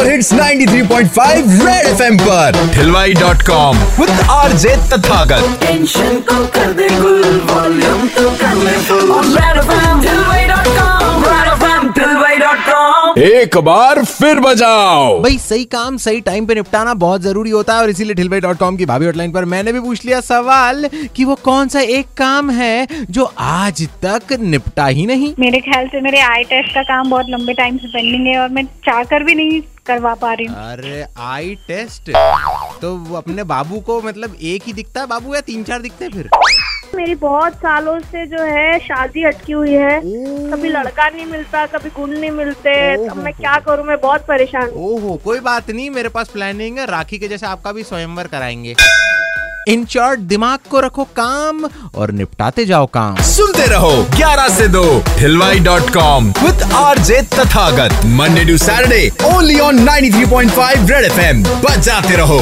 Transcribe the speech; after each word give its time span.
Super 0.00 0.10
hits 0.10 0.32
93.5 0.34 1.64
Red 1.64 1.86
FM 1.86 2.16
पर। 2.18 2.56
हिलवाई 2.74 3.12
dot 3.14 3.42
com 3.46 3.78
with 3.98 4.10
RJ 4.30 4.76
Tathagat 4.92 5.58
tension 5.60 6.20
को 6.28 6.44
कर 6.54 6.72
दे 6.72 6.88
गुल 6.90 7.40
वॉल्यूम 7.50 8.06
तो 8.16 8.30
कर 8.40 8.54
ले 8.56 8.76
full 8.86 9.10
Red 9.36 9.58
FM 9.58 10.00
Dilwaai 10.00 10.46
dot 10.48 10.68
com 10.78 11.24
Red 11.24 11.48
FM 11.52 11.90
Dilwaai 11.98 12.36
dot 12.38 12.64
com 12.68 13.20
एक 13.22 13.56
बार 13.64 14.02
फिर 14.04 14.40
बजाओ। 14.40 15.20
भाई 15.22 15.38
सही 15.38 15.64
काम 15.74 15.96
सही 15.96 16.20
टाइम 16.20 16.46
पे 16.46 16.54
निपटाना 16.54 16.94
बहुत 17.04 17.22
ज़रूरी 17.22 17.50
होता 17.50 17.74
है 17.74 17.82
और 17.82 17.90
इसीलिए 17.90 18.14
ठिलवाई 18.14 18.40
डॉट 18.40 18.58
कॉम 18.58 18.76
की 18.76 18.86
भाभी 18.86 19.06
हॉटलाइन 19.06 19.32
पर 19.32 19.44
मैंने 19.54 19.72
भी 19.72 19.80
पूछ 19.80 20.04
लिया 20.04 20.20
सवाल 20.22 20.88
कि 21.16 21.24
वो 21.24 21.34
कौन 21.44 21.68
सा 21.68 21.80
एक 21.98 22.14
काम 22.18 22.50
है 22.52 22.86
जो 23.10 23.24
आज 23.40 23.86
तक 24.04 24.32
निपटा 24.40 24.86
ही 24.86 25.06
नहीं? 25.06 25.32
मेरे 25.40 25.60
ख्याल 25.60 25.86
से 25.88 26.00
मेरे 26.00 26.20
आई 26.30 26.44
टेस्ट 26.54 26.74
का 26.74 26.82
काम 26.94 27.10
बहुत 27.10 27.26
लंबे 27.30 27.54
टाइम 27.54 27.76
से 27.76 27.88
पेंडिंग 27.88 28.26
है 28.26 28.38
और 28.38 28.48
मैं 28.48 28.64
चाह 28.86 29.02
कर 29.04 29.22
भी 29.24 29.34
नहीं 29.34 29.60
करवा 29.90 30.14
पा 30.14 30.32
रही 30.32 30.46
हूँ। 30.46 30.56
अरे 30.72 31.04
आई 31.20 31.54
टेस्ट। 31.68 32.10
तो 32.82 33.14
अपने 33.16 33.44
बाबू 33.46 33.80
को 33.80 34.00
मतलब 34.02 34.36
एक 34.42 34.62
ही 34.66 34.72
दिखता 34.72 35.00
है 35.00 35.06
बाबू 35.06 35.34
या 35.34 35.40
तीन 35.46 35.64
चार 35.64 35.82
दिखते 35.82 36.04
हैं 36.04 36.12
फिर? 36.12 36.28
मेरी 36.94 37.14
बहुत 37.14 37.54
सालों 37.54 37.98
से 38.00 38.24
जो 38.26 38.42
है 38.44 38.78
शादी 38.78 39.24
अटकी 39.24 39.52
हुई 39.52 39.74
है। 39.74 40.00
कभी 40.52 40.68
लड़का 40.68 41.08
नहीं 41.08 41.26
मिलता 41.26 41.64
कभी 41.66 41.90
गुण 41.90 42.10
नहीं 42.10 42.30
मिलते। 42.30 42.72
तो 43.08 43.14
मैं 43.14 43.32
क्या 43.34 43.58
करूँ 43.66 43.84
मैं 43.86 44.00
बहुत 44.00 44.26
परेशान 44.26 44.70
ओहो 44.76 45.16
कोई 45.24 45.40
बात 45.40 45.70
नहीं 45.70 45.90
मेरे 45.90 46.08
पास 46.08 46.28
प्लानिंग 46.28 46.78
है। 46.78 46.86
राखी 46.86 47.18
के 47.18 47.28
जैसे 47.28 47.46
आपका 47.46 47.72
भी 47.72 47.84
स्वयंवर 47.84 48.26
कराएँगे। 48.26 48.74
इन 49.70 49.84
शॉर्ट 49.86 50.20
दिमाग 50.20 50.58
को 50.70 50.80
रखो 50.80 51.04
काम 51.16 51.64
और 51.94 52.10
निपटाते 52.10 52.64
जाओ 52.66 52.86
काम। 52.94 53.16
सुनते 53.24 53.66
रहो 53.66 53.90
11 54.14 54.48
से 54.48 54.66
2 54.68 54.82
हिलवाई 55.18 55.58
dot 55.60 55.90
com 55.94 56.26
with 56.42 56.62
RJ 56.76 57.20
Tathagat. 57.34 58.04
Monday 58.18 58.44
to 58.44 58.56
Saturday 58.58 59.10
only 59.26 59.58
on 59.60 59.78
93.5 59.80 60.90
Red 60.90 61.04
FM 61.04 61.42
बजाते 61.62 62.16
रहो। 62.16 62.40